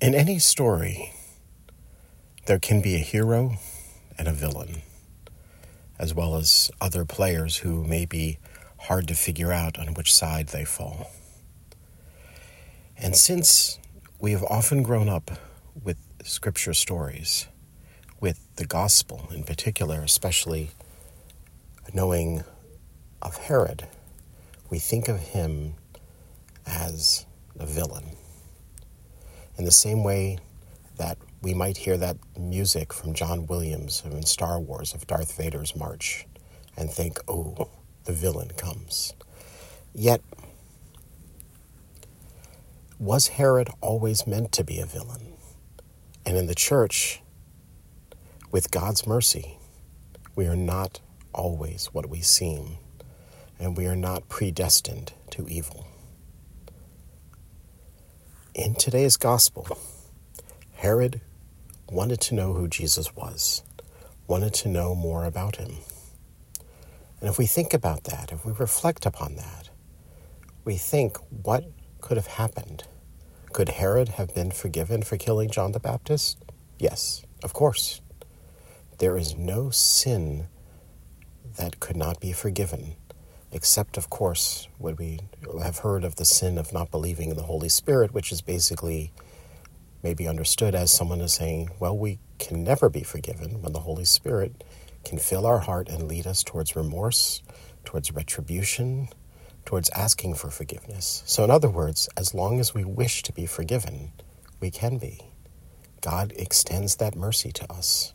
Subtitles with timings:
[0.00, 1.12] In any story,
[2.46, 3.56] there can be a hero
[4.16, 4.80] and a villain,
[5.98, 8.38] as well as other players who may be
[8.78, 11.10] hard to figure out on which side they fall.
[12.96, 13.78] And since
[14.18, 15.32] we have often grown up
[15.84, 17.46] with scripture stories,
[18.20, 20.70] with the gospel in particular, especially
[21.92, 22.42] knowing
[23.20, 23.86] of Herod,
[24.70, 25.74] we think of him
[26.66, 27.26] as
[27.58, 28.16] a villain.
[29.58, 30.38] In the same way
[30.96, 35.74] that we might hear that music from John Williams in Star Wars of Darth Vader's
[35.74, 36.26] march
[36.76, 37.68] and think, oh,
[38.04, 39.14] the villain comes.
[39.94, 40.22] Yet,
[42.98, 45.32] was Herod always meant to be a villain?
[46.26, 47.22] And in the church,
[48.52, 49.58] with God's mercy,
[50.36, 51.00] we are not
[51.32, 52.76] always what we seem,
[53.58, 55.86] and we are not predestined to evil.
[58.54, 59.78] In today's gospel,
[60.74, 61.20] Herod
[61.88, 63.62] wanted to know who Jesus was,
[64.26, 65.76] wanted to know more about him.
[67.20, 69.70] And if we think about that, if we reflect upon that,
[70.64, 71.70] we think what
[72.00, 72.82] could have happened?
[73.52, 76.42] Could Herod have been forgiven for killing John the Baptist?
[76.76, 78.00] Yes, of course.
[78.98, 80.48] There is no sin
[81.56, 82.96] that could not be forgiven,
[83.52, 85.20] except, of course, what we
[85.62, 89.12] have heard of the sin of not believing in the Holy Spirit, which is basically
[90.02, 94.04] maybe understood as someone is saying, well, we can never be forgiven when the Holy
[94.04, 94.64] Spirit
[95.04, 97.42] can fill our heart and lead us towards remorse,
[97.84, 99.08] towards retribution,
[99.64, 101.22] towards asking for forgiveness.
[101.26, 104.12] So, in other words, as long as we wish to be forgiven,
[104.60, 105.20] we can be.
[106.00, 108.14] God extends that mercy to us.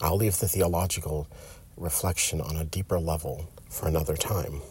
[0.00, 1.28] I'll leave the theological
[1.76, 4.62] reflection on a deeper level for another time.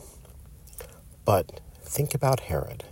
[1.25, 2.85] But think about Herod.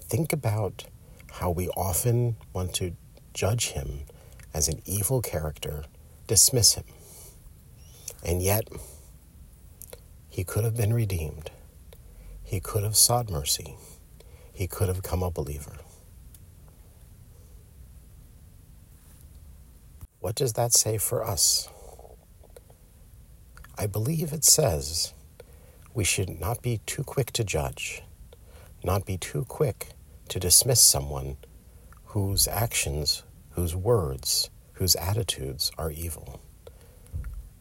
[0.00, 0.86] Think about
[1.32, 2.96] how we often want to
[3.34, 4.00] judge him
[4.54, 5.84] as an evil character,
[6.26, 6.84] dismiss him.
[8.24, 8.68] And yet,
[10.28, 11.50] he could have been redeemed.
[12.42, 13.76] He could have sought mercy.
[14.52, 15.78] He could have come a believer.
[20.20, 21.68] What does that say for us?
[23.78, 25.12] I believe it says
[25.92, 28.02] we should not be too quick to judge,
[28.82, 29.88] not be too quick
[30.30, 31.36] to dismiss someone
[32.06, 36.40] whose actions, whose words, whose attitudes are evil.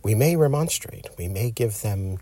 [0.03, 2.19] We may remonstrate, we may give them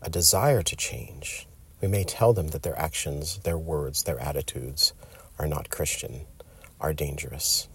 [0.00, 1.48] a desire to change,
[1.80, 4.92] we may tell them that their actions, their words, their attitudes
[5.38, 6.26] are not Christian,
[6.80, 7.68] are dangerous.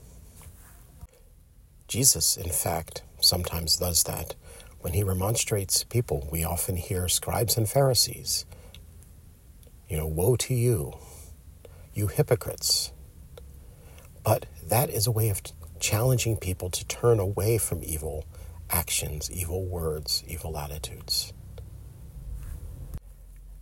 [1.90, 4.36] Jesus, in fact, sometimes does that.
[4.82, 8.46] When he remonstrates people, we often hear scribes and Pharisees,
[9.88, 10.94] you know, woe to you,
[11.94, 12.92] you hypocrites.
[14.24, 15.42] But that is a way of
[15.80, 18.26] challenging people to turn away from evil
[18.72, 21.32] actions, evil words, evil attitudes.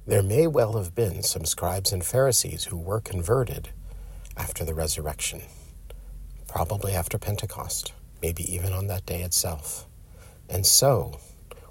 [0.08, 3.70] There may well have been some scribes and Pharisees who were converted
[4.38, 5.42] after the resurrection,
[6.48, 7.92] probably after Pentecost,
[8.22, 9.89] maybe even on that day itself.
[10.50, 11.20] And so,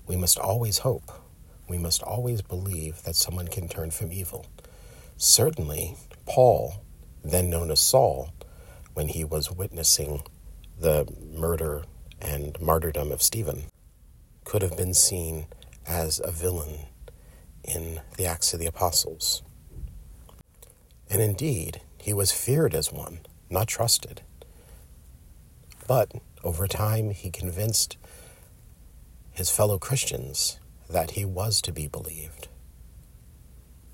[0.07, 1.11] we must always hope,
[1.69, 4.47] we must always believe that someone can turn from evil.
[5.17, 5.97] Certainly,
[6.27, 6.85] Paul,
[7.25, 8.33] then known as Saul,
[8.95, 10.23] when he was witnessing
[10.79, 11.85] the murder
[12.21, 13.65] and martyrdom of Stephen,
[14.45, 15.47] could have been seen
[15.87, 16.87] as a villain
[17.65, 19.43] in the Acts of the Apostles.
[21.11, 24.23] And indeed, he was feared as one, not trusted.
[25.87, 26.13] But
[26.45, 27.97] over time, he convinced
[29.39, 30.59] his fellow Christians
[30.91, 32.49] that he was to be believed,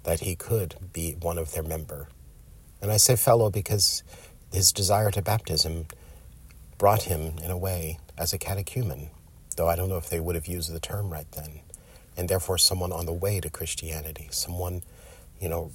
[0.04, 2.08] that he could be one of their member.
[2.80, 4.02] And I say fellow because
[4.50, 5.84] his desire to baptism
[6.78, 9.10] brought him, in a way, as a catechumen,
[9.56, 11.60] though I don't know if they would have used the term right then,
[12.16, 14.82] and therefore someone on the way to Christianity, someone,
[15.38, 15.72] you know,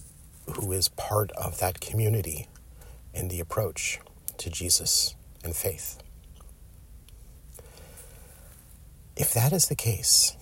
[0.47, 2.47] who is part of that community
[3.13, 3.99] in the approach
[4.39, 5.13] to Jesus
[5.43, 5.99] and faith.
[9.19, 10.37] If that is the case,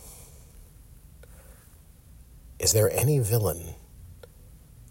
[2.59, 3.74] is there any villain,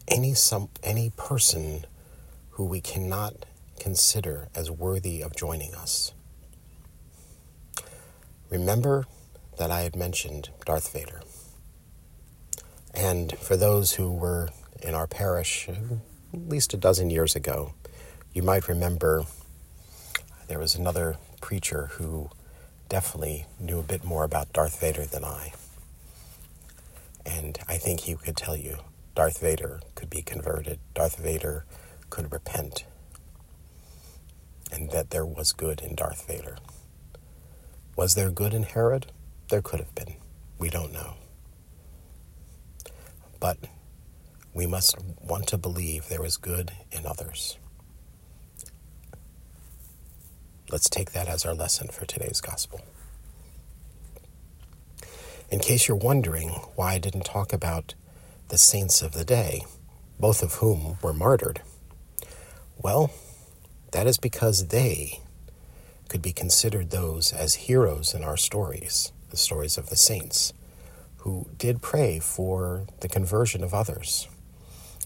[0.09, 1.85] any some any person
[2.50, 3.47] who we cannot
[3.79, 6.12] consider as worthy of joining us?
[8.50, 9.06] Remember
[9.56, 11.21] that I had mentioned Darth Vader.
[12.93, 14.49] And for those who were
[14.83, 17.73] in our parish at least a dozen years ago,
[18.33, 19.27] you might remember
[20.49, 22.31] there was another preacher who
[22.88, 25.53] definitely knew a bit more about Darth Vader than I.
[27.25, 28.79] And I think he could tell you
[29.15, 31.65] Darth Vader could be converted, Darth Vader
[32.11, 32.85] could repent.
[34.73, 36.56] and that there was good in Darth Vader.
[37.97, 39.06] Was there good in Herod?
[39.49, 40.17] There could have been.
[40.59, 41.15] We don't know.
[43.41, 43.59] But
[44.55, 47.59] we must want to believe there is good in others.
[50.71, 52.81] Let's take that as our lesson for today's gospel.
[55.49, 57.95] In case you're wondering why I didn't talk about
[58.49, 59.65] the saints of the day,
[60.19, 61.63] both of whom were martyred,
[62.83, 63.13] well,
[63.93, 65.21] that is because they
[66.09, 70.53] could be considered those as heroes in our stories, the stories of the saints,
[71.19, 74.27] who did pray for the conversion of others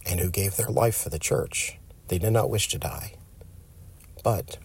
[0.07, 1.77] and who gave their life for the church.
[2.09, 3.15] They did not wish to die,
[4.25, 4.57] but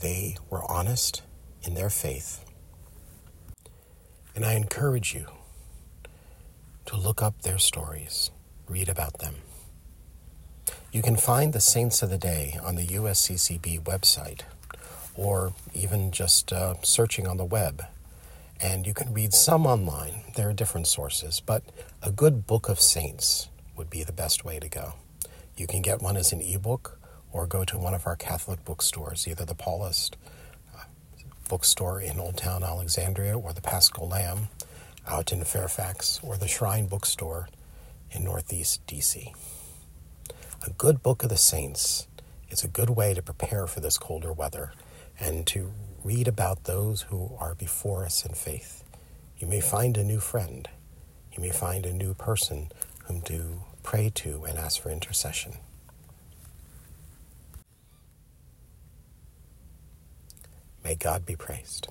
[0.00, 1.22] they were honest
[1.62, 2.44] in their faith.
[4.34, 5.26] And I encourage you
[6.86, 8.30] to look up their stories,
[8.68, 9.36] read about them.
[10.92, 14.42] You can find the Saints of the Day on the USCCB website
[15.14, 17.84] or even just uh, searching on the web.
[18.60, 20.22] And you can read some online.
[20.36, 21.62] There are different sources, but
[22.02, 24.94] a good book of saints would be the best way to go.
[25.56, 26.99] You can get one as an ebook
[27.32, 30.14] or go to one of our Catholic bookstores, either the Paulist
[30.76, 30.84] uh,
[31.48, 34.48] bookstore in Old Town Alexandria or the Paschal Lamb
[35.06, 37.48] out in Fairfax or the Shrine bookstore
[38.10, 39.32] in Northeast DC.
[40.66, 42.06] A good book of the saints
[42.50, 44.72] is a good way to prepare for this colder weather
[45.18, 45.72] and to
[46.04, 48.84] read about those who are before us in faith.
[49.38, 50.68] You may find a new friend.
[51.32, 52.70] You may find a new person
[53.04, 55.54] whom to pray to and ask for intercession.
[60.90, 61.86] May God be praised.